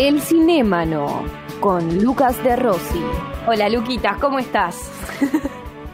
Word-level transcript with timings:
El 0.00 0.18
Cinémano 0.22 1.24
con 1.60 2.02
Lucas 2.02 2.42
de 2.42 2.56
Rossi. 2.56 3.02
Hola 3.46 3.68
Luquitas, 3.68 4.16
¿cómo 4.18 4.38
estás? 4.38 4.90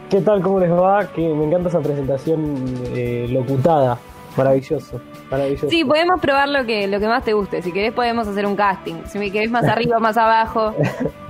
¿Qué 0.09 0.21
tal? 0.21 0.41
¿Cómo 0.41 0.61
les 0.61 0.71
va? 0.71 1.05
Que 1.11 1.27
me 1.33 1.43
encanta 1.43 1.67
esa 1.67 1.81
presentación 1.81 2.55
eh, 2.95 3.27
locutada. 3.29 3.97
Maravilloso, 4.37 5.01
maravilloso. 5.29 5.69
Sí, 5.69 5.83
podemos 5.83 6.21
probar 6.21 6.47
lo 6.47 6.65
que, 6.65 6.87
lo 6.87 7.01
que 7.01 7.07
más 7.09 7.25
te 7.25 7.33
guste. 7.33 7.61
Si 7.61 7.73
querés 7.73 7.91
podemos 7.91 8.25
hacer 8.29 8.45
un 8.45 8.55
casting. 8.55 8.95
Si 9.07 9.19
me 9.19 9.29
querés 9.29 9.51
más 9.51 9.65
arriba 9.67 9.97
o 9.97 9.99
más 9.99 10.15
abajo. 10.15 10.73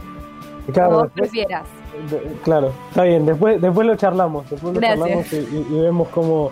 claro, 0.72 0.90
como 0.90 1.02
vos 1.04 1.12
prefieras. 1.16 1.64
de- 2.12 2.22
claro, 2.44 2.72
está 2.90 3.04
bien. 3.06 3.26
Después, 3.26 3.60
después 3.60 3.88
lo 3.88 3.96
charlamos. 3.96 4.48
Después 4.52 4.76
lo 4.76 4.80
Gracias. 4.80 5.00
charlamos 5.00 5.34
y, 5.34 5.38
y- 5.38 5.68
y 5.78 5.82
vemos 5.82 6.10
cómo, 6.10 6.52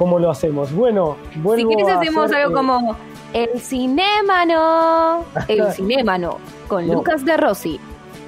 cómo 0.00 0.18
lo 0.18 0.30
hacemos. 0.30 0.74
Bueno, 0.74 1.14
Si 1.32 1.38
vuelvo 1.38 1.70
querés 1.70 1.88
a 1.88 2.00
hacemos 2.00 2.24
hacer, 2.24 2.38
algo 2.38 2.50
eh, 2.50 2.54
como 2.54 2.96
El 3.34 3.60
Cinémano. 3.60 5.24
El 5.48 5.70
Cinémano 5.74 6.38
con 6.68 6.86
No. 6.86 6.94
Lucas 6.94 7.22
de 7.24 7.36
Rossi. 7.36 7.78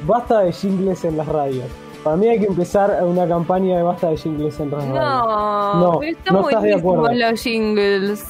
Basta 0.06 0.40
de 0.40 0.52
jingles 0.52 1.02
en 1.04 1.16
las 1.16 1.26
radios. 1.26 1.64
Para 2.04 2.16
mí 2.16 2.28
hay 2.28 2.38
que 2.38 2.46
empezar 2.46 3.02
una 3.02 3.26
campaña 3.26 3.76
de 3.78 3.82
basta 3.82 4.10
de 4.10 4.16
jingles 4.18 4.60
en 4.60 4.70
las 4.70 4.80
radios. 4.86 4.98
No, 4.98 5.74
No, 5.94 5.98
pero 5.98 6.18
no 6.32 6.48
estás 6.48 6.62
de 6.62 6.74
acuerdo. 6.74 7.08
los 7.14 7.40
jingles. 7.42 8.24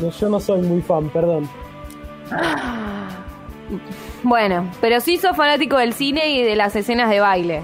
No, 0.00 0.10
Yo 0.10 0.28
no 0.28 0.40
soy 0.40 0.60
muy 0.62 0.82
fan, 0.82 1.08
perdón. 1.10 1.48
Bueno, 4.22 4.68
pero 4.80 5.00
sí 5.00 5.16
sos 5.16 5.36
fanático 5.36 5.76
del 5.78 5.92
cine 5.94 6.28
y 6.30 6.42
de 6.42 6.56
las 6.56 6.74
escenas 6.76 7.08
de 7.10 7.20
baile. 7.20 7.62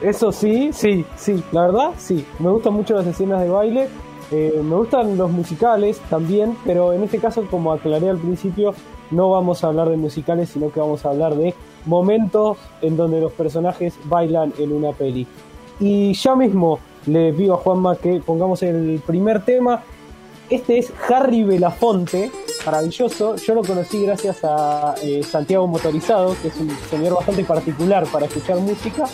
Eso 0.00 0.32
sí, 0.32 0.70
sí, 0.72 1.04
sí, 1.16 1.42
la 1.52 1.62
verdad, 1.62 1.90
sí. 1.96 2.26
Me 2.38 2.50
gustan 2.50 2.72
mucho 2.74 2.94
las 2.94 3.06
escenas 3.06 3.40
de 3.42 3.48
baile, 3.50 3.88
eh, 4.32 4.60
me 4.62 4.76
gustan 4.76 5.16
los 5.18 5.30
musicales 5.30 6.00
también, 6.08 6.56
pero 6.64 6.92
en 6.92 7.02
este 7.02 7.18
caso, 7.18 7.46
como 7.50 7.72
aclaré 7.72 8.08
al 8.08 8.18
principio, 8.18 8.74
no 9.10 9.30
vamos 9.30 9.62
a 9.62 9.68
hablar 9.68 9.90
de 9.90 9.96
musicales, 9.96 10.48
sino 10.48 10.72
que 10.72 10.80
vamos 10.80 11.04
a 11.04 11.10
hablar 11.10 11.34
de 11.34 11.54
momentos 11.84 12.56
en 12.80 12.96
donde 12.96 13.20
los 13.20 13.32
personajes 13.32 13.94
bailan 14.04 14.54
en 14.58 14.72
una 14.72 14.92
peli. 14.92 15.26
Y 15.80 16.14
ya 16.14 16.34
mismo 16.34 16.78
le 17.06 17.32
pido 17.32 17.54
a 17.54 17.56
Juanma 17.58 17.96
que 17.96 18.20
pongamos 18.24 18.62
el 18.62 19.02
primer 19.06 19.44
tema. 19.44 19.82
Este 20.48 20.78
es 20.78 20.92
Harry 21.08 21.42
Belafonte, 21.42 22.30
maravilloso. 22.64 23.36
Yo 23.36 23.54
lo 23.54 23.62
conocí 23.62 24.02
gracias 24.04 24.44
a 24.44 24.94
eh, 25.02 25.22
Santiago 25.22 25.66
Motorizado, 25.66 26.36
que 26.40 26.48
es 26.48 26.56
un 26.58 26.70
señor 26.90 27.14
bastante 27.14 27.44
particular 27.44 28.06
para 28.06 28.26
escuchar 28.26 28.58
música. 28.58 29.04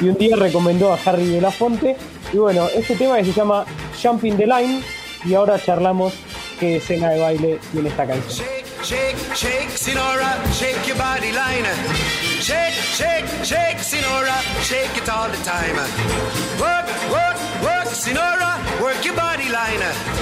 Y 0.00 0.08
un 0.08 0.16
día 0.16 0.36
recomendó 0.36 0.92
a 0.92 0.98
Harry 1.04 1.30
Belafonte. 1.30 1.96
Y 2.32 2.38
bueno, 2.38 2.66
este 2.74 2.94
tema 2.96 3.16
que 3.18 3.24
se 3.24 3.32
llama 3.32 3.64
Jumping 4.02 4.36
the 4.36 4.46
Line. 4.46 4.82
Y 5.24 5.34
ahora 5.34 5.58
charlamos 5.62 6.12
qué 6.58 6.76
escena 6.76 7.10
de 7.10 7.20
baile 7.20 7.60
tiene 7.70 7.88
esta 7.88 8.04
canción. 8.04 8.46
Shake, 8.82 9.16
shake, 9.36 9.70
Sinora, 9.76 10.34
shake 10.52 10.88
your 10.88 10.98
body 10.98 11.30
line. 11.30 11.64
Shake, 12.40 12.74
shake, 12.74 13.28
shake, 13.44 13.78
Sinora, 13.78 14.34
shake 14.64 14.96
it 15.00 15.08
all 15.08 15.30
the 15.30 15.36
time. 15.44 15.76
Work, 16.58 16.88
work, 17.12 17.36
work, 17.62 17.86
Sinora, 17.94 18.58
work 18.82 19.04
your 19.04 19.14
body 19.14 19.48
line. 19.50 20.21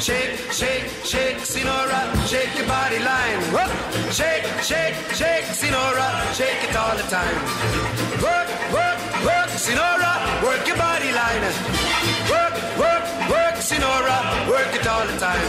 Shake, 0.00 0.38
shake, 0.50 0.88
shake, 1.04 1.36
Sinora, 1.44 2.00
shake 2.26 2.56
your 2.56 2.66
body 2.66 2.98
line. 3.00 3.40
Whoa. 3.52 3.68
Shake, 4.10 4.46
shake, 4.64 4.94
shake, 5.12 5.44
Sinora, 5.52 6.08
shake 6.32 6.64
it 6.64 6.74
all 6.74 6.96
the 6.96 7.04
time. 7.12 7.36
Work, 8.24 8.48
work, 8.72 8.98
work, 9.28 9.50
Sinora, 9.60 10.42
work 10.42 10.66
your 10.66 10.78
body 10.78 11.12
line. 11.12 11.42
Work, 12.32 12.54
work, 12.80 13.04
work, 13.28 13.56
Sinora, 13.60 14.48
work 14.48 14.72
it 14.74 14.86
all 14.88 15.06
the 15.06 15.18
time. 15.18 15.44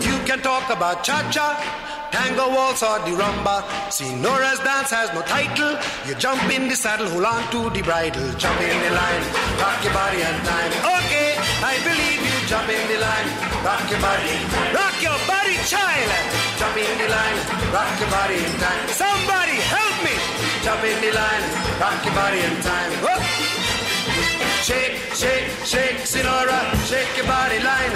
You 0.00 0.16
can 0.24 0.40
talk 0.40 0.70
about 0.70 1.04
cha-cha, 1.04 1.60
tango 2.10 2.48
waltz 2.48 2.82
or 2.82 2.98
the 3.00 3.12
rumba. 3.20 3.62
Sinora's 3.92 4.60
dance 4.60 4.90
has 4.90 5.12
no 5.12 5.20
title. 5.22 5.76
You 6.08 6.14
jump 6.14 6.42
in 6.50 6.68
the 6.68 6.74
saddle, 6.74 7.08
hold 7.10 7.26
on 7.26 7.44
to 7.52 7.68
the 7.68 7.82
bridle. 7.82 8.32
Jump 8.38 8.60
in 8.62 8.80
the 8.80 8.90
line, 8.96 9.24
rock 9.60 9.84
your 9.84 9.92
body 9.92 10.22
and 10.22 10.40
time. 10.48 10.72
Okay, 11.04 11.36
I 11.60 11.76
believe 11.84 12.22
you. 12.24 12.38
Jump 12.48 12.66
in 12.70 12.80
the 12.88 12.96
line, 12.96 13.28
rock 13.68 13.84
your 13.92 14.00
body. 14.00 14.34
Rock 14.72 14.96
your 15.04 15.18
body, 15.28 15.56
child. 15.68 16.10
Jump 16.56 16.76
in 16.80 16.94
the 16.96 17.08
line, 17.12 17.38
rock 17.76 17.92
your 18.00 18.10
body 18.10 18.38
in 18.40 18.52
time. 18.64 18.84
Somebody 19.04 19.56
help 19.74 19.96
me. 20.06 20.14
Jump 20.64 20.82
in 20.90 20.96
the 21.04 21.12
line, 21.12 21.44
rock 21.76 22.00
your 22.06 22.16
body 22.16 22.40
in 22.48 22.54
time. 22.64 22.90
Whoop. 23.04 23.22
Shake, 24.68 24.96
shake, 25.20 25.48
shake, 25.72 26.00
Sinora, 26.12 26.60
shake 26.88 27.12
your 27.18 27.28
body 27.28 27.60
line. 27.70 27.92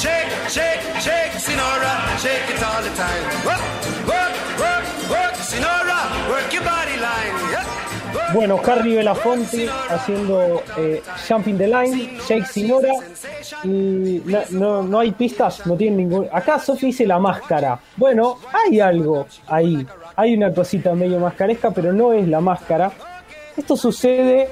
Shake, 0.00 0.32
shake, 0.56 0.82
shake, 1.04 1.34
Sinora, 1.44 1.92
shake 2.24 2.48
it 2.52 2.60
all 2.68 2.82
the 2.88 2.92
time. 3.04 3.24
Work, 3.48 3.64
work, 4.10 4.34
work, 4.64 4.86
work, 5.12 5.36
Sinora, 5.50 6.00
work 6.32 6.48
your 6.52 6.64
body 6.64 6.96
line. 6.96 7.34
Yeah. 7.52 7.95
Bueno, 8.32 8.60
Harry 8.66 8.96
Belafonte 8.96 9.68
haciendo 9.88 10.62
eh, 10.76 11.02
Jumping 11.28 11.56
the 11.56 11.66
Line, 11.66 12.18
Jake 12.28 12.44
Sinora. 12.44 12.92
Y 13.64 14.22
no, 14.24 14.40
no, 14.50 14.82
no 14.82 14.98
hay 15.00 15.12
pistas, 15.12 15.66
no 15.66 15.76
tiene 15.76 15.98
ningún. 15.98 16.28
Acá 16.32 16.58
Sophie 16.58 16.88
dice 16.88 17.06
la 17.06 17.18
máscara. 17.18 17.78
Bueno, 17.96 18.38
hay 18.52 18.80
algo 18.80 19.26
ahí. 19.46 19.86
Hay 20.16 20.34
una 20.34 20.52
cosita 20.52 20.94
medio 20.94 21.18
mascaresca, 21.18 21.70
pero 21.70 21.92
no 21.92 22.12
es 22.12 22.26
la 22.28 22.40
máscara. 22.40 22.92
Esto 23.56 23.76
sucede 23.76 24.48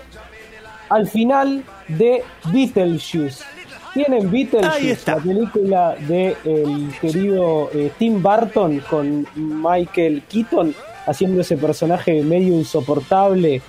al 0.89 1.07
final 1.09 1.65
de 1.89 2.23
Beetlejuice. 2.53 3.45
Tienen 3.93 4.31
Beetlejuice, 4.31 5.11
la 5.11 5.17
película 5.17 5.97
de 6.09 6.37
el 6.45 6.93
querido 7.01 7.71
eh, 7.73 7.93
Tim 7.99 8.23
Burton 8.23 8.81
con 8.89 9.27
Michael 9.35 10.23
Keaton 10.29 10.75
haciendo 11.07 11.41
ese 11.41 11.57
personaje 11.57 12.23
medio 12.23 12.55
insoportable 12.55 13.63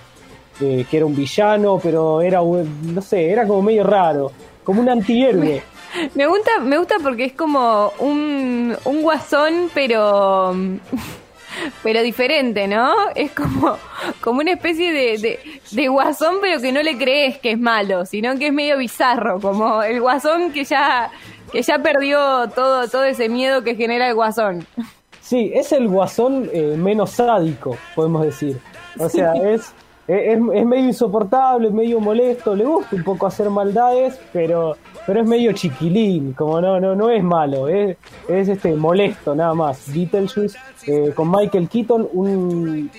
eh, 0.61 0.85
que 0.89 0.97
era 0.97 1.05
un 1.05 1.15
villano, 1.15 1.79
pero 1.81 2.21
era 2.21 2.39
no 2.39 3.01
sé, 3.01 3.29
era 3.29 3.45
como 3.45 3.61
medio 3.61 3.83
raro, 3.83 4.31
como 4.63 4.81
un 4.81 4.89
antihéroe. 4.89 5.61
Me 6.13 6.27
gusta, 6.27 6.59
me 6.59 6.77
gusta 6.77 6.95
porque 7.01 7.23
es 7.23 7.31
como 7.31 7.89
un, 7.99 8.75
un 8.83 9.01
guasón, 9.01 9.69
pero 9.73 10.53
pero 11.83 12.01
diferente, 12.01 12.67
¿no? 12.67 12.93
Es 13.15 13.31
como, 13.31 13.77
como 14.21 14.39
una 14.39 14.51
especie 14.51 14.91
de, 14.91 15.17
de, 15.17 15.39
de 15.71 15.87
guasón, 15.87 16.35
pero 16.41 16.59
que 16.59 16.71
no 16.71 16.81
le 16.83 16.97
crees 16.97 17.37
que 17.39 17.51
es 17.51 17.59
malo, 17.59 18.05
sino 18.05 18.37
que 18.37 18.47
es 18.47 18.53
medio 18.53 18.77
bizarro, 18.77 19.39
como 19.39 19.83
el 19.83 20.01
guasón 20.01 20.51
que 20.51 20.63
ya, 20.63 21.11
que 21.51 21.61
ya 21.61 21.79
perdió 21.79 22.49
todo, 22.49 22.89
todo 22.89 23.03
ese 23.05 23.29
miedo 23.29 23.63
que 23.63 23.75
genera 23.75 24.09
el 24.09 24.15
guasón. 24.15 24.67
Sí, 25.25 25.51
es 25.55 25.71
el 25.71 25.87
guasón 25.87 26.47
eh, 26.53 26.75
menos 26.77 27.09
sádico, 27.09 27.75
podemos 27.95 28.23
decir. 28.25 28.59
O 28.99 29.09
sea, 29.09 29.33
es, 29.33 29.73
es, 30.07 30.37
es 30.37 30.39
medio 30.39 30.85
insoportable, 30.85 31.71
medio 31.71 31.99
molesto, 31.99 32.55
le 32.55 32.63
gusta 32.63 32.95
un 32.95 33.03
poco 33.03 33.25
hacer 33.25 33.49
maldades, 33.49 34.19
pero, 34.31 34.77
pero 35.07 35.21
es 35.21 35.27
medio 35.27 35.51
chiquilín, 35.53 36.33
como 36.33 36.61
no, 36.61 36.79
no, 36.79 36.95
no 36.95 37.09
es 37.09 37.23
malo, 37.23 37.67
es, 37.67 37.97
es 38.29 38.49
este 38.49 38.75
molesto 38.75 39.33
nada 39.33 39.55
más. 39.55 39.91
Beetlejuice 39.91 40.59
eh, 40.85 41.11
con 41.15 41.31
Michael 41.31 41.69
Keaton, 41.69 42.07
un, 42.13 42.91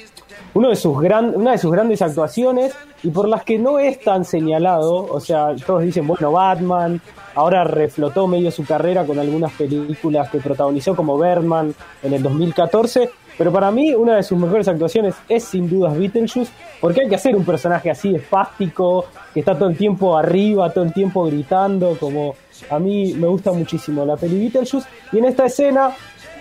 de 0.54 0.76
sus 0.76 0.96
una 0.96 1.52
de 1.52 1.58
sus 1.58 1.70
grandes 1.70 2.02
actuaciones 2.02 2.74
y 3.02 3.10
por 3.10 3.28
las 3.28 3.44
que 3.44 3.58
no 3.58 3.78
es 3.78 4.00
tan 4.00 4.24
señalado, 4.24 5.06
o 5.06 5.20
sea, 5.20 5.54
todos 5.66 5.82
dicen, 5.82 6.06
bueno, 6.06 6.32
Batman, 6.32 7.00
ahora 7.34 7.64
reflotó 7.64 8.26
medio 8.26 8.50
su 8.50 8.64
carrera 8.64 9.04
con 9.04 9.18
algunas 9.18 9.52
películas 9.52 10.30
que 10.30 10.38
protagonizó 10.38 10.96
como 10.96 11.18
Birdman 11.18 11.74
en 12.02 12.12
el 12.12 12.22
2014, 12.22 13.10
pero 13.36 13.52
para 13.52 13.70
mí 13.70 13.94
una 13.94 14.16
de 14.16 14.22
sus 14.22 14.38
mejores 14.38 14.66
actuaciones 14.66 15.14
es 15.28 15.44
sin 15.44 15.68
dudas 15.68 15.96
Beetlejuice, 15.96 16.50
porque 16.80 17.02
hay 17.02 17.08
que 17.08 17.16
hacer 17.16 17.36
un 17.36 17.44
personaje 17.44 17.90
así 17.90 18.14
espástico, 18.14 19.04
que 19.34 19.40
está 19.40 19.54
todo 19.54 19.68
el 19.68 19.76
tiempo 19.76 20.16
arriba, 20.16 20.72
todo 20.72 20.84
el 20.84 20.92
tiempo 20.92 21.24
gritando, 21.26 21.96
como 22.00 22.34
a 22.70 22.78
mí 22.78 23.12
me 23.14 23.26
gusta 23.26 23.52
muchísimo 23.52 24.06
la 24.06 24.16
peli 24.16 24.38
Beetlejuice, 24.38 24.88
y 25.12 25.18
en 25.18 25.26
esta 25.26 25.44
escena 25.44 25.90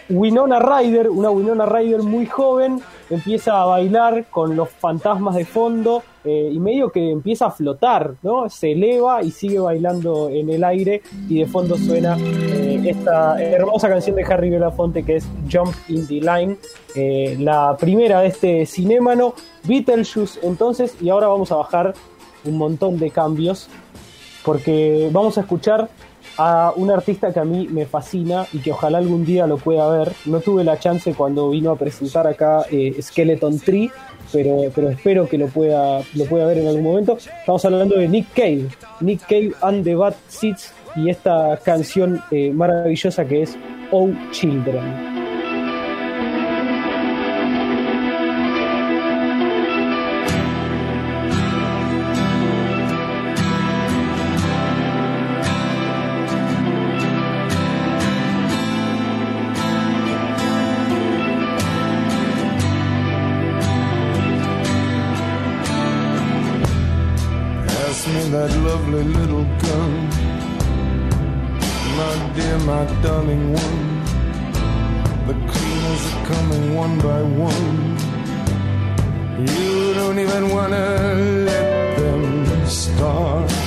Winona 0.10 0.60
Ryder, 0.60 1.10
una 1.10 1.30
Winona 1.32 1.66
Ryder 1.66 2.04
muy 2.04 2.28
joven, 2.28 2.80
empieza 3.10 3.62
a 3.62 3.66
bailar 3.66 4.26
con 4.30 4.56
los 4.56 4.70
fantasmas 4.70 5.36
de 5.36 5.46
fondo 5.46 6.04
eh, 6.24 6.50
y 6.52 6.60
medio 6.60 6.92
que 6.92 7.10
empieza 7.10 7.48
a 7.48 7.52
flotar, 7.52 8.14
¿no? 8.22 8.50
Se 8.50 8.74
eleva 8.74 9.24
y 9.24 9.32
sigue 9.32 9.60
bailando 9.60 10.30
en 10.30 10.50
el 10.50 10.64
aire 10.64 11.02
y 11.28 11.40
de 11.40 11.48
fondo 11.48 11.78
suena 11.78 12.18
eh, 12.20 12.82
esta 12.86 13.42
hermosa 13.42 13.90
canción 13.90 14.16
de 14.16 14.24
Harry 14.24 14.50
Belafonte 14.50 15.04
que 15.04 15.18
es 15.18 15.28
Jump 15.52 15.74
in 15.88 16.06
the 16.08 16.22
Line, 16.22 16.58
eh, 16.96 17.36
la 17.40 17.76
primera 17.76 18.22
de 18.22 18.28
este 18.28 18.66
cinémano, 18.66 19.34
Beetlejuice 19.64 20.40
entonces, 20.44 20.96
y 21.02 21.10
ahora 21.10 21.28
vamos 21.28 21.52
a 21.52 21.56
bajar 21.56 21.94
un 22.44 22.58
montón 22.58 23.00
de 23.00 23.10
cambios 23.10 23.70
porque 24.44 25.10
vamos 25.12 25.40
a 25.40 25.42
escuchar 25.42 25.90
a 26.38 26.74
un 26.76 26.92
artista 26.92 27.32
que 27.32 27.40
a 27.40 27.46
mí 27.46 27.68
me 27.70 27.86
fascina 27.86 28.46
y 28.54 28.60
que 28.60 28.72
ojalá 28.72 28.98
algún 28.98 29.26
día 29.26 29.48
lo 29.48 29.58
pueda 29.58 29.90
ver. 29.90 30.12
No 30.26 30.40
tuve 30.40 30.64
la 30.64 30.80
chance 30.80 31.14
cuando 31.14 31.50
vino 31.50 31.72
a 31.72 31.76
presentar 31.78 32.28
acá 32.28 32.66
eh, 32.72 32.96
Skeleton 33.02 33.60
Tree, 33.60 33.92
pero, 34.32 34.72
pero 34.74 34.90
espero 34.90 35.28
que 35.28 35.38
lo 35.38 35.48
pueda, 35.48 36.02
lo 36.14 36.26
pueda 36.26 36.46
ver 36.46 36.60
en 36.60 36.68
algún 36.68 36.84
momento. 36.84 37.18
Estamos 37.18 37.64
hablando 37.66 37.98
de 37.98 38.08
Nick 38.08 38.34
Cave, 38.34 38.68
Nick 39.02 39.22
Cave 39.22 39.54
and 39.62 39.84
the 39.84 39.96
Bad 39.96 40.16
Seeds 40.28 40.74
y 40.96 41.10
esta 41.10 41.60
canción 41.64 42.22
eh, 42.32 42.52
maravillosa 42.52 43.26
que 43.26 43.44
es 43.44 43.58
Oh 43.92 44.10
Children. 44.32 45.15
Me 68.14 68.30
that 68.30 68.56
lovely 68.58 69.04
little 69.04 69.46
gun. 69.64 70.10
My 71.98 72.34
dear, 72.36 72.60
my 72.60 72.86
darling 73.02 73.52
one. 73.52 74.06
The 75.26 75.34
cleaners 75.52 76.14
are 76.14 76.26
coming 76.28 76.76
one 76.76 77.00
by 77.00 77.24
one. 77.24 77.98
You 79.40 79.96
don't 79.96 80.20
even 80.20 80.50
wanna 80.50 81.16
let 81.50 81.98
them 81.98 82.68
start. 82.68 83.65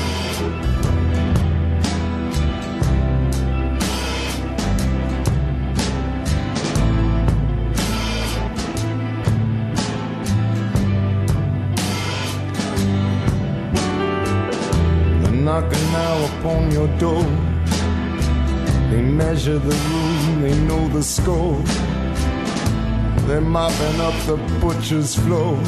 Knocking 15.61 15.93
now 15.93 16.25
upon 16.39 16.71
your 16.71 16.87
door. 16.99 17.25
They 18.91 19.03
measure 19.03 19.59
the 19.59 19.77
room, 19.91 20.43
they 20.43 20.57
know 20.69 20.89
the 20.89 21.03
score. 21.03 21.61
They're 23.27 23.41
mopping 23.41 24.01
up 24.01 24.15
the 24.27 24.37
butcher's 24.61 25.17
floor 25.17 25.59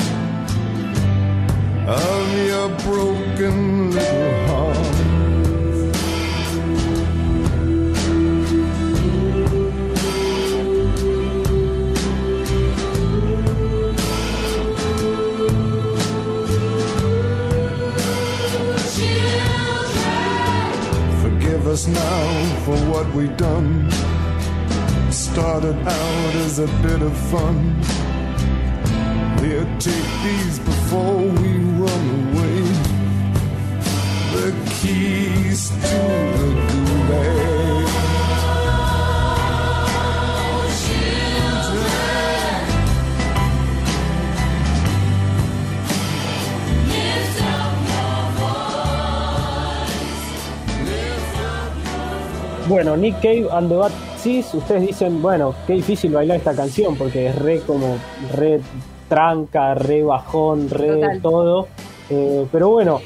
of 1.88 2.24
your 2.50 2.68
broken 2.86 3.90
little 3.90 4.46
heart. 4.46 4.99
Us 21.70 21.86
now 21.86 22.64
for 22.64 22.76
what 22.90 23.06
we've 23.14 23.36
done. 23.36 23.88
Started 25.12 25.76
out 25.76 26.34
as 26.46 26.58
a 26.58 26.66
bit 26.82 27.00
of 27.00 27.16
fun. 27.30 27.56
Here, 29.38 29.64
take 29.78 30.10
these 30.24 30.58
before 30.58 31.18
we 31.18 31.50
run 31.84 32.04
away. 32.22 32.60
The 34.34 34.50
keys 34.80 35.68
to 35.68 35.76
the 35.78 36.59
Bueno, 52.70 52.96
Nick 52.96 53.16
Cave 53.16 53.48
and 53.50 53.68
the 53.68 53.74
Bad 53.74 53.90
Seeds, 54.18 54.54
ustedes 54.54 54.86
dicen, 54.86 55.20
bueno, 55.20 55.52
qué 55.66 55.72
difícil 55.72 56.12
bailar 56.12 56.36
esta 56.36 56.54
canción 56.54 56.94
porque 56.94 57.26
es 57.26 57.36
re 57.36 57.58
como, 57.62 57.96
re 58.32 58.60
tranca, 59.08 59.74
re 59.74 60.04
bajón, 60.04 60.70
re 60.70 61.00
Total. 61.00 61.20
todo. 61.20 61.66
Eh, 62.10 62.46
pero 62.52 62.68
bueno, 62.68 63.00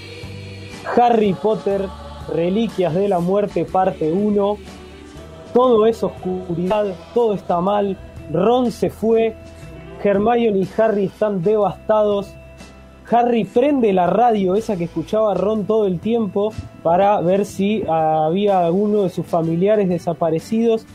Harry 0.95 1.33
Potter, 1.33 1.89
Reliquias 2.35 2.93
de 2.93 3.09
la 3.09 3.21
Muerte, 3.21 3.65
parte 3.65 4.13
1. 4.13 4.59
Todo 5.55 5.87
es 5.87 6.05
oscuridad, 6.05 6.95
todo 7.15 7.33
está 7.33 7.63
mal. 7.63 7.97
Ron 8.31 8.71
se 8.71 8.91
fue, 8.91 9.35
Hermione 10.03 10.59
y 10.59 10.69
Harry 10.77 11.07
están 11.07 11.43
devastados. 11.43 12.35
Harry 13.11 13.45
prende 13.45 13.93
la 13.93 14.07
radio, 14.07 14.55
esa 14.55 14.77
que 14.77 14.85
escuchaba 14.85 15.35
Ron 15.35 15.65
todo 15.65 15.87
el 15.87 16.01
tiempo, 16.01 16.53
para 16.83 17.21
ver 17.21 17.45
si 17.45 17.85
había 17.87 18.65
alguno 18.65 19.03
de 19.03 19.11
sus 19.11 19.27
familiares 19.27 19.89
desaparecidos. 19.89 20.87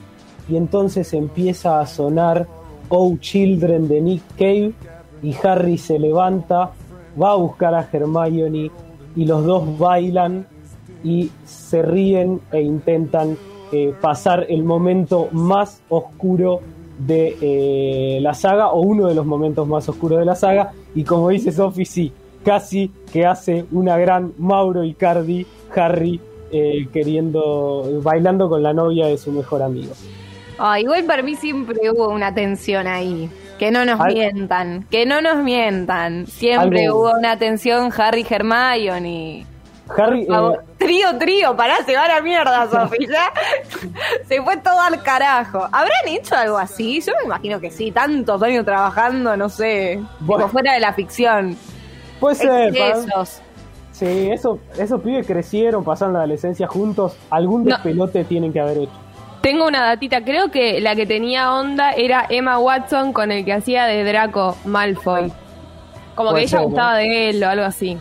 Y 0.47 0.57
entonces 0.57 1.13
empieza 1.13 1.79
a 1.79 1.85
sonar 1.85 2.47
Oh 2.89 3.15
Children 3.17 3.87
de 3.87 4.01
Nick 4.01 4.23
Cave. 4.37 4.73
Y 5.21 5.35
Harry 5.43 5.77
se 5.77 5.99
levanta, 5.99 6.71
va 7.21 7.31
a 7.31 7.35
buscar 7.35 7.75
a 7.75 7.87
Hermione. 7.91 8.71
Y 9.15 9.25
los 9.25 9.45
dos 9.45 9.77
bailan 9.77 10.47
y 11.03 11.29
se 11.45 11.81
ríen 11.81 12.41
e 12.51 12.61
intentan 12.61 13.37
eh, 13.71 13.93
pasar 14.01 14.47
el 14.49 14.63
momento 14.63 15.29
más 15.31 15.81
oscuro 15.89 16.61
de 16.97 17.37
eh, 17.39 18.19
la 18.21 18.33
saga 18.33 18.69
o 18.69 18.81
uno 18.81 19.07
de 19.07 19.15
los 19.15 19.25
momentos 19.25 19.67
más 19.67 19.87
oscuros 19.87 20.19
de 20.19 20.25
la 20.25 20.35
saga 20.35 20.73
y 20.95 21.03
como 21.03 21.29
dice 21.29 21.51
Sophie 21.51 21.85
sí 21.85 22.11
casi 22.43 22.91
que 23.11 23.25
hace 23.25 23.65
una 23.71 23.97
gran 23.97 24.33
Mauro 24.37 24.83
Icardi 24.83 25.45
Harry 25.75 26.19
eh, 26.51 26.87
queriendo 26.93 27.99
bailando 28.03 28.49
con 28.49 28.63
la 28.63 28.73
novia 28.73 29.07
de 29.07 29.17
su 29.17 29.31
mejor 29.31 29.61
amigo 29.61 29.93
Ah, 30.61 30.77
igual 30.79 31.05
para 31.05 31.23
mí 31.23 31.35
siempre 31.35 31.77
hubo 31.89 32.09
una 32.09 32.33
tensión 32.35 32.85
ahí. 32.85 33.29
Que 33.57 33.71
no 33.71 33.85
nos 33.85 33.97
Al- 33.97 34.13
mientan, 34.13 34.85
que 34.91 35.05
no 35.05 35.21
nos 35.21 35.41
mientan. 35.41 36.27
Siempre 36.27 36.85
Algo- 36.85 36.99
hubo 36.99 37.17
una 37.17 37.37
tensión 37.39 37.89
Harry 37.97 38.25
Hermione. 38.29 39.45
Harry 39.97 40.23
eh, 40.23 40.57
Trío, 40.77 41.17
trío, 41.17 41.55
pará, 41.55 41.77
se 41.85 41.95
va 41.95 42.03
a 42.05 42.07
la 42.07 42.21
mierda, 42.21 42.69
Sofi, 42.69 43.05
ya. 43.07 43.31
se 44.27 44.41
fue 44.41 44.57
todo 44.57 44.79
al 44.79 45.01
carajo. 45.03 45.59
¿Habrán 45.71 46.07
hecho 46.07 46.35
algo 46.35 46.57
así? 46.57 47.01
Yo 47.01 47.13
me 47.19 47.25
imagino 47.25 47.59
que 47.59 47.69
sí, 47.71 47.91
tantos 47.91 48.41
años 48.43 48.65
trabajando, 48.65 49.35
no 49.35 49.49
sé, 49.49 49.99
Bueno. 50.21 50.45
tipo 50.45 50.51
fuera 50.53 50.73
de 50.73 50.79
la 50.79 50.93
ficción. 50.93 51.57
puede 52.19 52.35
ser 52.35 52.75
Excesos. 52.75 53.41
sí 53.91 54.29
eso 54.31 54.59
esos 54.77 55.01
pibes 55.01 55.25
crecieron 55.27 55.83
pasaron 55.83 56.13
la 56.13 56.19
adolescencia 56.19 56.67
juntos 56.67 57.15
algún 57.29 57.63
No. 57.65 57.75
despelote 57.75 58.23
tienen 58.25 58.51
que 58.53 58.59
haber 58.61 58.77
hecho 58.79 58.91
Tengo 59.41 59.65
una 59.67 59.85
datita, 59.85 60.23
creo 60.23 60.51
que 60.51 60.79
la 60.81 60.95
que 60.95 61.05
tenía 61.05 61.53
onda 61.53 61.91
era 61.91 62.25
Emma 62.29 62.59
Watson 62.59 63.13
con 63.13 63.31
el 63.31 63.43
que 63.45 63.53
hacía 63.53 63.85
de 63.85 64.03
Draco 64.03 64.57
Malfoy. 64.65 65.31
Como 66.15 66.31
Puede 66.31 66.41
que 66.41 66.47
ella 66.47 66.49
ser, 66.49 66.59
¿no? 66.59 66.65
gustaba 66.67 66.95
de 66.97 67.29
él 67.29 67.43
o 67.43 67.47
algo 67.49 67.65
así. 67.65 67.97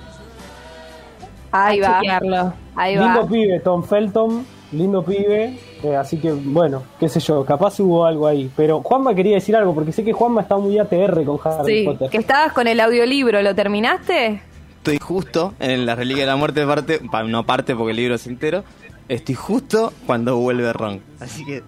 Ahí 1.53 1.81
A 1.83 1.89
va, 1.91 1.99
chequearlo. 2.01 2.53
ahí 2.77 2.97
lindo 2.97 3.21
va. 3.23 3.27
pibe 3.29 3.61
Tom 3.61 3.83
Felton 3.83 4.45
lindo 4.73 5.03
pibe 5.03 5.59
eh, 5.83 5.97
así 5.97 6.19
que 6.19 6.31
bueno 6.33 6.83
qué 7.01 7.09
sé 7.09 7.21
yo 7.21 7.43
capaz 7.45 7.81
hubo 7.81 8.05
algo 8.05 8.27
ahí 8.27 8.51
pero 8.55 8.83
Juanma 8.83 9.15
quería 9.15 9.37
decir 9.37 9.57
algo 9.57 9.75
porque 9.75 9.93
sé 9.93 10.05
que 10.05 10.13
Juanma 10.13 10.43
está 10.43 10.59
muy 10.59 10.79
ATR 10.79 11.25
con 11.25 11.39
Harry 11.43 11.79
Sí, 11.79 11.85
Potter 11.87 12.11
que 12.11 12.19
estabas 12.19 12.53
con 12.53 12.67
el 12.69 12.79
audiolibro, 12.81 13.41
¿lo 13.41 13.55
terminaste? 13.55 14.43
Estoy 14.77 14.99
justo 14.99 15.55
en 15.59 15.87
la 15.87 15.95
reliquia 15.95 16.25
de 16.25 16.27
la 16.27 16.37
muerte 16.37 16.67
parte, 16.67 17.01
pa- 17.11 17.23
no 17.23 17.45
parte 17.47 17.75
porque 17.75 17.91
el 17.93 17.97
libro 17.97 18.15
es 18.15 18.27
entero. 18.27 18.63
Estoy 19.09 19.35
justo 19.35 19.93
cuando 20.07 20.37
vuelve 20.37 20.73
Ron. 20.73 21.01
Así 21.21 21.45
que 21.45 21.63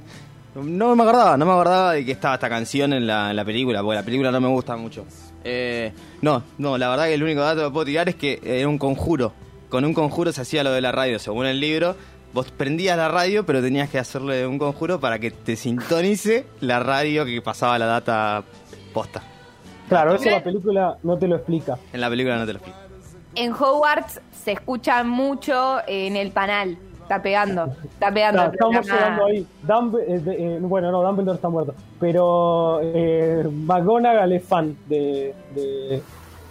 no 0.54 0.94
me 0.94 1.02
acordaba, 1.02 1.36
no 1.36 1.44
me 1.46 1.52
acordaba 1.52 1.92
de 1.92 2.04
que 2.04 2.12
estaba 2.12 2.34
esta 2.34 2.48
canción 2.48 2.92
en 2.92 3.06
la, 3.06 3.30
en 3.30 3.36
la 3.36 3.44
película, 3.44 3.82
porque 3.82 3.96
la 3.96 4.02
película 4.04 4.30
no 4.30 4.40
me 4.40 4.48
gusta 4.48 4.76
mucho. 4.76 5.04
Eh, 5.44 5.92
no, 6.22 6.42
no, 6.58 6.76
la 6.78 6.88
verdad 6.88 7.06
que 7.06 7.14
el 7.14 7.22
único 7.22 7.40
dato 7.40 7.64
que 7.64 7.70
puedo 7.72 7.84
tirar 7.86 8.08
es 8.08 8.14
que 8.14 8.40
era 8.42 8.68
un 8.68 8.78
conjuro. 8.78 9.32
Con 9.70 9.84
un 9.86 9.94
conjuro 9.94 10.32
se 10.32 10.42
hacía 10.42 10.62
lo 10.64 10.72
de 10.72 10.80
la 10.82 10.92
radio, 10.92 11.18
según 11.18 11.46
el 11.46 11.60
libro. 11.60 11.94
vos 12.32 12.50
prendías 12.52 12.96
la 12.96 13.08
radio, 13.08 13.44
pero 13.46 13.60
tenías 13.60 13.88
que 13.90 13.98
hacerle 13.98 14.46
un 14.46 14.56
conjuro 14.58 15.00
para 15.00 15.18
que 15.18 15.30
te 15.32 15.56
sintonice 15.56 16.44
la 16.60 16.78
radio 16.78 17.24
que 17.24 17.40
pasaba 17.42 17.76
la 17.78 17.86
data 17.86 18.44
posta. 18.94 19.22
Claro, 19.88 20.14
eso 20.14 20.30
la 20.30 20.42
película 20.44 20.96
no 21.02 21.16
te 21.18 21.26
lo 21.26 21.34
explica. 21.36 21.76
En 21.92 22.00
la 22.00 22.08
película 22.08 22.36
no 22.38 22.46
te 22.46 22.52
lo 22.52 22.58
explico. 22.58 22.78
En 23.34 23.52
Hogwarts 23.52 24.20
se 24.44 24.52
escucha 24.52 25.02
mucho 25.02 25.78
en 25.88 26.14
el 26.16 26.30
panel. 26.30 26.78
Está 27.02 27.20
pegando, 27.20 27.66
está 27.82 28.12
pegando. 28.14 28.44
Estamos 28.52 28.86
programa. 28.86 29.16
llegando 29.16 29.24
ahí. 29.26 29.46
Dumb- 29.66 30.00
eh, 30.06 30.18
de- 30.20 30.54
eh, 30.56 30.58
bueno, 30.60 30.92
no, 30.92 31.02
Dumbledore 31.02 31.34
está 31.34 31.48
muerto. 31.48 31.74
Pero 31.98 32.78
eh, 32.82 33.42
McGonagall 33.50 34.32
es 34.32 34.44
fan 34.44 34.76
de, 34.88 35.34
de- 35.56 36.00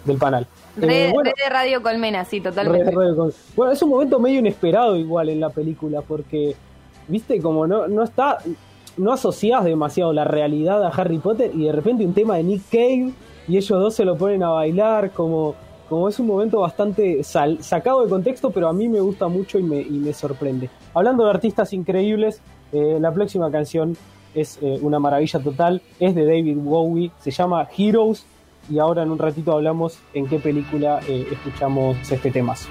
del 0.04 0.16
panel. 0.18 0.46
Eh, 0.80 0.86
Red, 0.86 1.12
bueno, 1.12 1.30
red 1.36 1.44
de 1.44 1.50
Radio 1.50 1.82
Colmena, 1.82 2.24
sí, 2.24 2.40
totalmente. 2.40 2.90
Re- 2.90 3.14
con- 3.16 3.32
Bueno, 3.56 3.72
es 3.72 3.82
un 3.82 3.90
momento 3.90 4.18
medio 4.18 4.38
inesperado 4.40 4.96
igual 4.96 5.28
en 5.28 5.40
la 5.40 5.50
película 5.50 6.00
porque, 6.02 6.54
viste, 7.08 7.40
como 7.40 7.66
no, 7.66 7.86
no 7.88 8.02
está, 8.02 8.38
no 8.96 9.12
asocias 9.12 9.64
demasiado 9.64 10.12
la 10.12 10.24
realidad 10.24 10.82
a 10.84 10.88
Harry 10.88 11.18
Potter 11.18 11.50
y 11.54 11.64
de 11.64 11.72
repente 11.72 12.04
un 12.04 12.14
tema 12.14 12.36
de 12.36 12.44
Nick 12.44 12.62
Cave 12.70 13.12
y 13.48 13.56
ellos 13.56 13.68
dos 13.80 13.94
se 13.94 14.04
lo 14.04 14.16
ponen 14.16 14.42
a 14.42 14.50
bailar 14.50 15.10
como, 15.10 15.54
como 15.88 16.08
es 16.08 16.18
un 16.20 16.26
momento 16.28 16.60
bastante 16.60 17.22
sal- 17.24 17.62
sacado 17.62 18.02
de 18.04 18.08
contexto, 18.08 18.50
pero 18.50 18.68
a 18.68 18.72
mí 18.72 18.88
me 18.88 19.00
gusta 19.00 19.28
mucho 19.28 19.58
y 19.58 19.62
me, 19.62 19.80
y 19.80 19.90
me 19.98 20.12
sorprende. 20.14 20.70
Hablando 20.94 21.24
de 21.24 21.30
artistas 21.30 21.72
increíbles, 21.72 22.40
eh, 22.72 22.98
la 23.00 23.12
próxima 23.12 23.50
canción 23.50 23.96
es 24.34 24.58
eh, 24.62 24.78
una 24.80 25.00
maravilla 25.00 25.40
total, 25.40 25.82
es 25.98 26.14
de 26.14 26.24
David 26.24 26.56
Bowie, 26.58 27.10
se 27.18 27.32
llama 27.32 27.66
Heroes 27.76 28.24
y 28.70 28.78
ahora 28.78 29.02
en 29.02 29.10
un 29.10 29.18
ratito 29.18 29.52
hablamos 29.52 29.98
en 30.14 30.26
qué 30.26 30.38
película 30.38 31.00
eh, 31.08 31.26
escuchamos 31.30 31.96
este 32.10 32.30
temazo. 32.30 32.68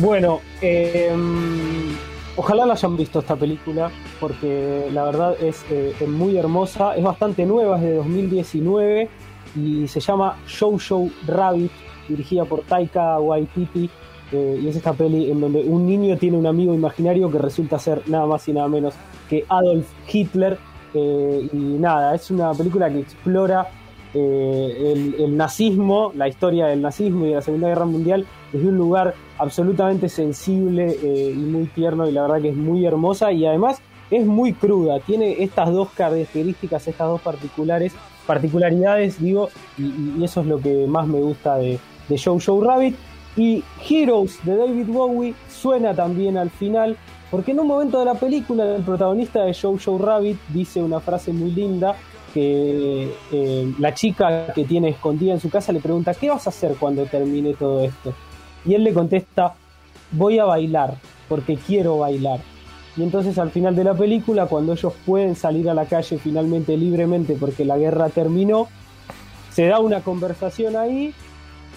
Bueno, 0.00 0.40
eh, 0.62 1.10
ojalá 2.36 2.64
la 2.64 2.72
hayan 2.72 2.96
visto 2.96 3.18
esta 3.18 3.36
película, 3.36 3.90
porque 4.18 4.88
la 4.92 5.04
verdad 5.04 5.34
es, 5.42 5.64
eh, 5.70 5.94
muy 6.06 6.38
hermosa, 6.38 6.94
es 6.96 7.02
bastante 7.04 7.44
nueva, 7.44 7.76
es 7.76 7.82
de 7.82 7.94
2019 7.96 9.08
y 9.56 9.86
se 9.88 10.00
llama 10.00 10.38
Jojo 10.58 11.08
Rabbit, 11.26 11.72
dirigida 12.08 12.44
por 12.44 12.62
Taika 12.62 13.18
Waititi. 13.20 13.90
eh, 14.32 14.60
y 14.62 14.68
es 14.68 14.76
esta 14.76 14.92
peli 14.92 15.28
en 15.28 15.40
donde 15.40 15.60
un 15.64 15.86
niño 15.86 16.16
tiene 16.16 16.38
un 16.38 16.46
amigo 16.46 16.72
imaginario 16.72 17.28
que 17.32 17.38
resulta 17.38 17.80
ser 17.80 18.02
nada 18.06 18.26
más 18.26 18.46
y 18.46 18.52
nada 18.52 18.68
menos 18.68 18.94
que 19.28 19.44
Adolf 19.48 19.88
Hitler. 20.10 20.56
eh, 20.94 21.48
y 21.52 21.56
nada, 21.56 22.14
es 22.14 22.30
una 22.30 22.52
película 22.52 22.88
que 22.90 23.00
explora 23.00 23.68
eh, 24.12 25.14
el, 25.18 25.36
nazismo, 25.36 26.12
la 26.16 26.26
historia 26.26 26.66
del 26.66 26.82
nazismo 26.82 27.26
y 27.26 27.28
de 27.28 27.34
la 27.36 27.42
Segunda 27.42 27.68
Guerra 27.68 27.84
Mundial 27.84 28.26
desde 28.52 28.66
un 28.66 28.76
lugar 28.76 29.14
absolutamente 29.38 30.08
sensible 30.08 30.96
eh, 31.02 31.32
y 31.32 31.38
muy 31.38 31.66
tierno 31.66 32.08
y 32.08 32.12
la 32.12 32.22
verdad 32.22 32.42
que 32.42 32.48
es 32.48 32.56
muy 32.56 32.84
hermosa 32.84 33.30
y 33.30 33.46
además 33.46 33.80
es 34.10 34.26
muy 34.26 34.52
cruda, 34.52 34.98
tiene 34.98 35.42
estas 35.44 35.70
dos 35.70 35.90
características, 35.90 36.88
estas 36.88 37.06
dos 37.06 37.20
particulares, 37.20 37.92
particularidades, 38.26 39.20
digo, 39.20 39.50
y, 39.78 40.24
eso 40.24 40.40
es 40.40 40.46
lo 40.46 40.58
que 40.58 40.86
más 40.88 41.06
me 41.06 41.20
gusta 41.20 41.56
de, 41.56 41.78
de 42.08 42.18
Jojo 42.18 42.62
Rabbit. 42.62 42.96
Y 43.36 43.62
Heroes 43.88 44.44
de 44.44 44.56
David 44.56 44.86
Bowie 44.88 45.34
suena 45.48 45.94
también 45.94 46.36
al 46.36 46.50
final, 46.50 46.96
porque 47.30 47.52
en 47.52 47.60
un 47.60 47.68
momento 47.68 48.00
de 48.00 48.06
la 48.06 48.14
película 48.14 48.74
el 48.74 48.82
protagonista 48.82 49.44
de 49.44 49.54
Jojo 49.54 49.98
Rabbit 49.98 50.36
dice 50.48 50.82
una 50.82 50.98
frase 50.98 51.32
muy 51.32 51.52
linda 51.52 51.94
que 52.32 53.12
eh, 53.32 53.72
la 53.78 53.94
chica 53.94 54.52
que 54.52 54.64
tiene 54.64 54.90
escondida 54.90 55.32
en 55.32 55.40
su 55.40 55.50
casa 55.50 55.72
le 55.72 55.80
pregunta, 55.80 56.14
¿qué 56.14 56.30
vas 56.30 56.46
a 56.46 56.50
hacer 56.50 56.74
cuando 56.78 57.04
termine 57.06 57.54
todo 57.54 57.82
esto? 57.82 58.14
Y 58.64 58.74
él 58.74 58.84
le 58.84 58.92
contesta, 58.92 59.54
voy 60.12 60.38
a 60.38 60.44
bailar, 60.44 60.94
porque 61.28 61.56
quiero 61.56 61.98
bailar. 61.98 62.40
Y 62.96 63.02
entonces 63.02 63.38
al 63.38 63.50
final 63.50 63.76
de 63.76 63.84
la 63.84 63.94
película, 63.94 64.46
cuando 64.46 64.72
ellos 64.72 64.92
pueden 65.06 65.36
salir 65.36 65.70
a 65.70 65.74
la 65.74 65.86
calle 65.86 66.18
finalmente 66.18 66.76
libremente 66.76 67.36
porque 67.38 67.64
la 67.64 67.78
guerra 67.78 68.08
terminó, 68.08 68.68
se 69.50 69.66
da 69.66 69.78
una 69.78 70.00
conversación 70.00 70.76
ahí, 70.76 71.14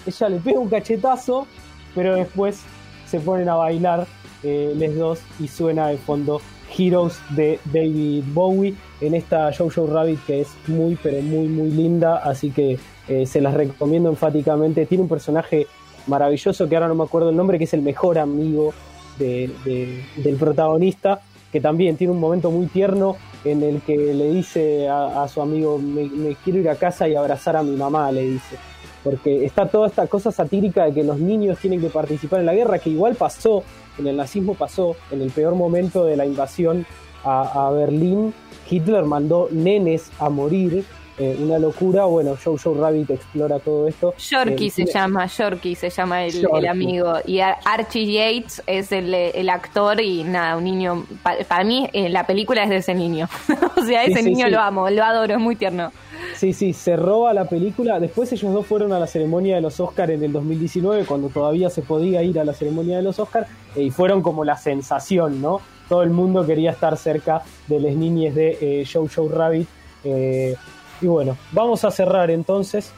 ella 0.06 0.28
le 0.28 0.38
pega 0.38 0.58
un 0.58 0.68
cachetazo, 0.68 1.46
pero 1.94 2.14
después 2.14 2.62
se 3.06 3.20
ponen 3.20 3.48
a 3.48 3.54
bailar 3.54 4.06
eh, 4.42 4.74
les 4.76 4.96
dos 4.96 5.20
y 5.40 5.48
suena 5.48 5.88
de 5.88 5.96
fondo 5.96 6.40
Heroes 6.76 7.18
de 7.30 7.58
David 7.72 8.24
Bowie 8.32 8.74
en 9.00 9.14
esta 9.14 9.52
Jojo 9.52 9.86
Rabbit 9.86 10.18
que 10.26 10.40
es 10.42 10.48
muy 10.66 10.96
pero 11.02 11.20
muy 11.22 11.46
muy 11.48 11.70
linda, 11.70 12.16
así 12.18 12.50
que 12.50 12.78
eh, 13.08 13.26
se 13.26 13.40
las 13.40 13.54
recomiendo 13.54 14.08
enfáticamente. 14.10 14.86
Tiene 14.86 15.02
un 15.02 15.08
personaje 15.08 15.66
maravilloso 16.06 16.68
que 16.68 16.76
ahora 16.76 16.88
no 16.88 16.94
me 16.94 17.04
acuerdo 17.04 17.30
el 17.30 17.36
nombre, 17.36 17.58
que 17.58 17.64
es 17.64 17.74
el 17.74 17.82
mejor 17.82 18.18
amigo 18.18 18.72
de- 19.18 19.50
de- 19.64 20.04
del 20.16 20.36
protagonista, 20.36 21.20
que 21.52 21.60
también 21.60 21.96
tiene 21.96 22.12
un 22.12 22.20
momento 22.20 22.50
muy 22.50 22.66
tierno 22.66 23.16
en 23.44 23.62
el 23.62 23.80
que 23.82 23.96
le 23.96 24.30
dice 24.32 24.88
a, 24.88 25.26
su 25.28 25.40
amigo, 25.42 25.78
me 25.78 26.34
quiero 26.42 26.58
ir 26.60 26.68
a 26.68 26.76
casa 26.76 27.06
y 27.08 27.14
abrazar 27.14 27.56
a 27.56 27.62
mi 27.62 27.76
mamá, 27.76 28.10
le 28.10 28.22
dice. 28.22 28.56
Porque 29.04 29.44
está 29.44 29.66
toda 29.68 29.86
esta 29.88 30.06
cosa 30.06 30.32
satírica 30.32 30.86
de 30.86 30.94
que 30.94 31.04
los 31.04 31.18
niños 31.20 31.58
tienen 31.58 31.80
que 31.80 31.88
participar 31.90 32.40
en 32.40 32.46
la 32.46 32.54
guerra, 32.54 32.78
que 32.80 32.90
igual 32.90 33.14
pasó, 33.14 33.62
en 33.98 34.06
el 34.08 34.16
nazismo 34.16 34.54
pasó, 34.54 34.96
en 35.12 35.20
el 35.22 35.30
peor 35.30 35.54
momento 35.54 36.04
de 36.04 36.16
la 36.16 36.24
invasión 36.26 36.84
a, 37.22 37.66
a 37.66 37.70
Berlín, 37.70 38.32
Hitler 38.68 39.04
mandó 39.04 39.48
nenes 39.52 40.10
a 40.18 40.30
morir, 40.30 40.84
eh, 41.16 41.36
una 41.40 41.60
locura, 41.60 42.06
bueno, 42.06 42.34
Jojo 42.42 42.74
Rabbit 42.74 43.08
explora 43.10 43.60
todo 43.60 43.86
esto. 43.86 44.14
Yorkie 44.18 44.66
Eh, 44.66 44.70
se 44.70 44.76
tiene- 44.84 44.92
llama, 44.92 45.26
Yorkie 45.26 45.74
se 45.76 45.88
llama 45.90 46.24
el, 46.24 46.66
amigo. 46.66 47.12
Y 47.24 47.38
Ar- 47.38 47.58
Archie 47.64 48.10
Yates 48.10 48.62
es 48.66 48.90
el, 48.90 49.14
el 49.14 49.48
actor 49.48 50.00
y 50.00 50.24
nada, 50.24 50.56
un 50.56 50.64
niño. 50.64 51.06
pa- 51.22 51.36
para 51.46 51.62
mí, 51.62 51.88
eh, 51.92 52.08
la 52.08 52.26
película 52.26 52.64
es 52.64 52.70
de 52.70 52.76
ese 52.78 52.94
niño. 52.94 53.28
o 53.76 53.82
sea, 53.84 54.04
Sí, 54.06 54.10
ese 54.12 54.22
sí, 54.24 54.30
niño 54.30 54.46
sí. 54.46 54.52
lo 54.52 54.60
amo, 54.60 54.90
lo 54.90 55.04
adoro, 55.04 55.34
es 55.34 55.40
muy 55.40 55.54
tierno. 55.56 55.92
Sí, 56.36 56.52
sí, 56.52 56.72
se 56.72 56.96
roba 56.96 57.32
la 57.32 57.44
película. 57.48 58.00
Después 58.00 58.32
ellos 58.32 58.52
dos 58.52 58.66
fueron 58.66 58.92
a 58.92 58.98
la 58.98 59.06
ceremonia 59.06 59.54
de 59.54 59.60
los 59.60 59.78
Oscars 59.80 60.10
en 60.12 60.22
el 60.24 60.32
2019, 60.32 61.04
cuando 61.04 61.28
todavía 61.28 61.70
se 61.70 61.82
podía 61.82 62.22
ir 62.22 62.38
a 62.40 62.44
la 62.44 62.52
ceremonia 62.52 62.96
de 62.96 63.02
los 63.04 63.18
Oscars, 63.18 63.46
y 63.76 63.90
fueron 63.90 64.20
como 64.20 64.44
la 64.44 64.56
sensación, 64.56 65.40
¿no? 65.40 65.60
Todo 65.88 66.02
el 66.02 66.10
mundo 66.10 66.44
quería 66.44 66.72
estar 66.72 66.96
cerca 66.96 67.42
de 67.68 67.78
las 67.80 67.94
niñas 67.94 68.34
de 68.34 68.58
eh, 68.60 68.84
Joe 68.90 69.08
Joe 69.14 69.28
Rabbit. 69.28 69.68
eh, 70.04 70.54
y 71.00 71.06
bueno, 71.06 71.36
vamos 71.52 71.84
a 71.84 71.90
cerrar 71.90 72.30
entonces. 72.30 72.92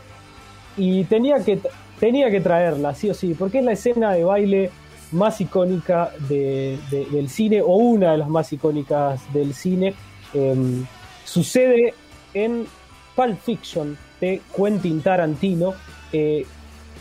Y 0.77 1.05
tenía 1.05 1.37
que, 1.45 1.59
tenía 2.01 2.31
que 2.31 2.41
traerla, 2.41 2.95
sí 2.95 3.11
o 3.11 3.15
sí, 3.15 3.35
porque 3.35 3.59
es 3.59 3.65
la 3.65 3.73
escena 3.73 4.13
de 4.13 4.25
baile 4.25 4.71
más 5.13 5.41
icónica 5.41 6.11
de- 6.29 6.79
de- 6.91 7.07
del 7.07 7.29
cine, 7.29 7.61
o 7.63 7.77
una 7.77 8.13
de 8.13 8.19
las 8.19 8.29
más 8.29 8.53
icónicas 8.53 9.21
del 9.33 9.55
cine. 9.55 9.95
Em, 10.35 10.85
sucede 11.25 11.95
en 12.35 12.67
Pulp 13.17 13.39
Fiction 13.41 13.97
de 14.21 14.43
Quentin 14.55 15.01
Tarantino, 15.01 15.75
eh, 16.13 16.47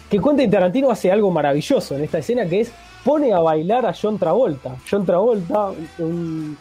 que 0.09 0.19
Quentin 0.19 0.49
Tarantino 0.49 0.89
hace 0.89 1.11
algo 1.11 1.29
maravilloso 1.29 1.95
en 1.95 2.03
esta 2.03 2.19
escena 2.19 2.47
que 2.47 2.61
es 2.61 2.71
pone 3.03 3.33
a 3.33 3.39
bailar 3.39 3.85
a 3.85 3.93
John 3.93 4.17
Travolta. 4.17 4.77
John 4.89 5.05
Travolta, 5.05 5.71
un, 5.99 6.57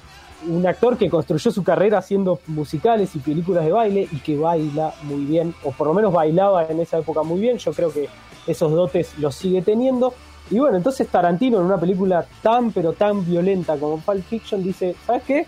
un 0.47 0.67
actor 0.67 0.99
que 0.99 1.09
construyó 1.09 1.51
su 1.51 1.63
carrera 1.63 1.99
haciendo 1.99 2.41
musicales 2.49 3.15
y 3.17 3.19
películas 3.21 3.65
de 3.65 3.73
baile 3.73 4.09
y 4.11 4.17
que 4.19 4.37
baila 4.37 4.93
muy 5.05 5.25
bien, 5.25 5.55
o 5.65 5.73
por 5.73 5.87
lo 5.87 5.95
menos 5.95 6.13
bailaba 6.13 6.67
en 6.67 6.81
esa 6.81 6.99
época 6.99 7.23
muy 7.23 7.41
bien, 7.41 7.59
yo 7.59 7.73
creo 7.73 7.93
que 7.93 8.09
esos 8.47 8.71
dotes 8.73 9.19
los 9.19 9.35
sigue 9.35 9.63
teniendo. 9.63 10.15
Y 10.51 10.59
bueno, 10.59 10.77
entonces 10.77 11.09
Tarantino 11.09 11.59
en 11.59 11.65
una 11.65 11.79
película 11.79 12.27
tan 12.43 12.73
pero 12.73 12.93
tan 12.93 13.25
violenta 13.25 13.77
como 13.77 13.99
Pulp 13.99 14.25
Fiction 14.25 14.63
dice, 14.63 14.95
¿sabes 15.07 15.23
qué? 15.23 15.47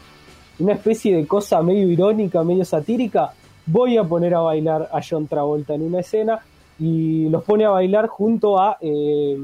Una 0.59 0.73
especie 0.73 1.15
de 1.15 1.27
cosa 1.27 1.61
medio 1.63 1.91
irónica, 1.91 2.43
medio 2.43 2.65
satírica, 2.65 3.35
voy 3.67 3.97
a 3.97 4.05
poner 4.05 4.35
a 4.35 4.41
bailar 4.41 4.89
a 4.93 5.01
John 5.09 5.27
Travolta 5.27 5.75
en 5.75 5.83
una 5.83 6.01
escena 6.01 6.41
y 6.79 7.29
los 7.29 7.43
pone 7.45 7.65
a 7.65 7.71
bailar 7.71 8.07
junto 8.07 8.59
a 8.61 8.77
eh, 8.81 9.37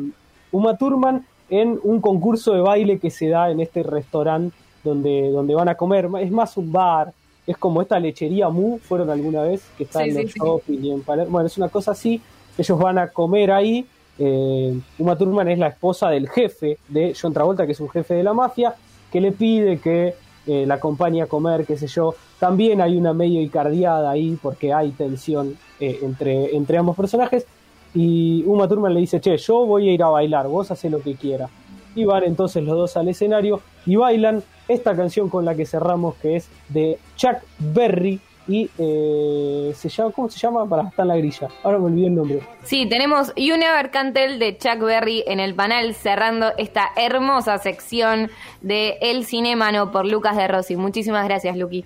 Uma 0.53 0.77
Thurman 0.77 1.27
en 1.51 1.79
un 1.83 2.01
concurso 2.01 2.53
de 2.55 2.61
baile 2.61 2.99
que 2.99 3.11
se 3.11 3.29
da 3.29 3.51
en 3.51 3.61
este 3.61 3.83
restaurante 3.83 4.57
donde, 4.85 5.31
donde 5.31 5.55
van 5.55 5.69
a 5.69 5.75
comer. 5.75 6.09
Es 6.21 6.31
más 6.31 6.57
un 6.57 6.71
bar, 6.73 7.13
es 7.47 7.57
como 7.57 7.83
esta 7.83 7.99
lechería 7.99 8.49
Mu, 8.49 8.79
fueron 8.79 9.11
alguna 9.11 9.43
vez, 9.43 9.63
que 9.77 9.85
está 9.85 10.01
Sí, 10.05 10.11
en 10.11 10.15
sí, 10.17 10.23
los 10.23 10.33
sí. 10.33 10.39
shopping 10.41 10.79
y 10.85 10.91
en 10.93 11.03
Palermo. 11.03 11.33
Bueno, 11.33 11.47
es 11.47 11.57
una 11.59 11.69
cosa 11.69 11.93
así, 11.93 12.21
ellos 12.59 12.79
van 12.79 12.99
a 12.99 13.09
comer 13.09 13.51
ahí. 13.51 13.87
eh, 14.19 14.79
Uma 14.99 15.17
Thurman 15.17 15.49
es 15.49 15.59
la 15.59 15.69
esposa 15.69 16.11
del 16.11 16.29
jefe 16.29 16.79
de 16.89 17.15
John 17.21 17.33
Travolta, 17.33 17.65
que 17.67 17.73
es 17.73 17.81
un 17.81 17.89
jefe 17.89 18.15
de 18.15 18.23
la 18.23 18.33
mafia, 18.35 18.75
que 19.11 19.21
le 19.21 19.33
pide 19.33 19.79
que 19.79 20.15
eh, 20.47 20.65
la 20.67 20.75
acompañe 20.75 21.23
a 21.23 21.27
comer, 21.27 21.65
qué 21.65 21.77
sé 21.77 21.87
yo. 21.87 22.15
También 22.39 22.81
hay 22.81 22.97
una 22.97 23.13
medio 23.13 23.41
icardiada 23.41 24.11
ahí 24.11 24.39
porque 24.43 24.73
hay 24.73 24.91
tensión 24.91 25.57
eh, 25.79 26.01
entre, 26.03 26.57
entre 26.57 26.79
ambos 26.79 26.97
personajes. 26.97 27.47
Y 27.95 28.43
Uma 28.47 28.67
Thurman 28.69 28.95
le 28.95 29.01
dice, 29.01 29.21
che, 29.21 29.37
yo 29.37 29.67
voy 29.67 29.89
a 29.89 29.93
ir 29.93 30.03
a 30.03 30.09
bailar, 30.09 30.49
vos 30.49 30.71
hacé 30.71 30.91
lo 30.91 31.01
que 31.01 31.15
quieras. 31.15 31.51
Y 31.95 32.05
van 32.05 32.25
entonces 32.25 32.65
los 32.65 32.77
dos 32.77 32.97
al 32.97 33.09
escenario 33.09 33.61
y 33.85 33.97
bailan 33.97 34.43
esta 34.67 34.97
canción 34.97 35.29
con 35.29 35.45
la 35.45 35.55
que 35.55 35.67
cerramos, 35.67 36.15
que 36.17 36.37
es 36.37 36.49
de 36.69 36.99
Chuck 37.17 37.37
Berry. 37.59 38.21
Y 38.49 38.69
eh, 38.79 39.73
se 39.75 39.89
llama, 39.89 40.11
¿cómo 40.11 40.29
se 40.29 40.39
llama? 40.39 40.69
Para 40.69 40.89
estar 40.89 41.05
en 41.05 41.09
la 41.09 41.17
grilla. 41.17 41.49
Ahora 41.63 41.79
me 41.79 41.87
olvidé 41.87 42.07
el 42.09 42.15
nombre. 42.15 42.41
Sí, 42.65 42.87
tenemos 42.87 43.33
You 43.37 43.57
Never 43.57 43.91
Can 43.91 44.13
Tell 44.13 44.39
de 44.39 44.59
Chuck 44.59 44.81
Berry 44.81 45.23
en 45.27 45.41
el 45.41 45.55
panel 45.55 45.95
cerrando 45.95 46.53
esta 46.59 46.91
hermosa 46.97 47.59
sección 47.59 48.31
de 48.61 48.99
El 49.01 49.25
Cinemano 49.25 49.93
por 49.93 50.07
Lucas 50.07 50.37
de 50.37 50.49
Rossi. 50.49 50.77
Muchísimas 50.77 51.25
gracias, 51.25 51.57
Luqui. 51.57 51.85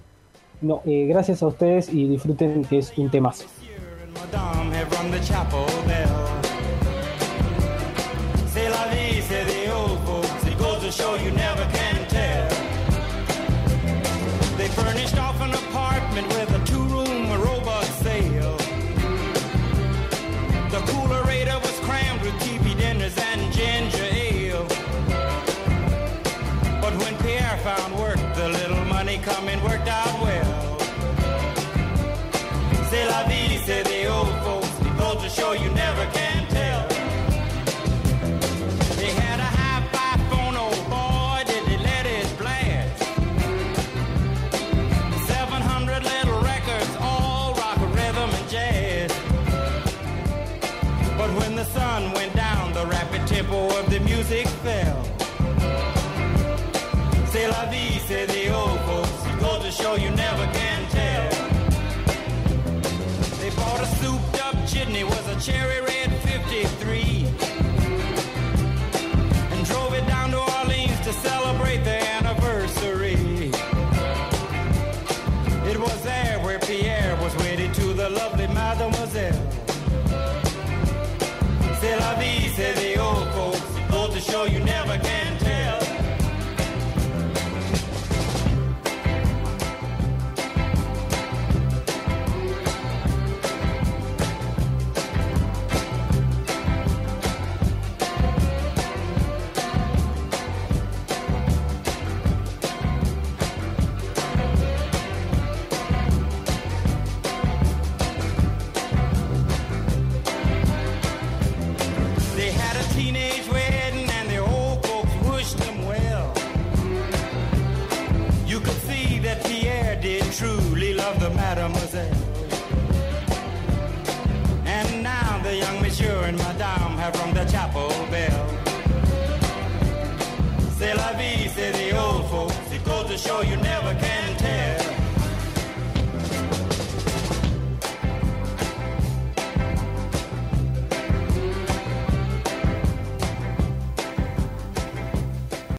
No, 0.60 0.80
eh, 0.86 1.06
gracias 1.06 1.42
a 1.42 1.46
ustedes 1.48 1.92
y 1.92 2.08
disfruten 2.08 2.64
que 2.64 2.78
es 2.78 2.96
un 2.96 3.10
temazo. 3.10 3.44